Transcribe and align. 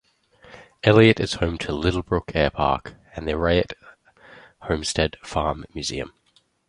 Eliot 0.83 1.19
is 1.19 1.33
home 1.33 1.59
to 1.59 1.67
Littlebrook 1.73 2.25
Airpark 2.33 2.95
and 3.15 3.27
the 3.27 3.33
Raitt 3.33 3.73
Homestead 4.61 5.15
Farm 5.21 5.63
Museum. 5.75 6.11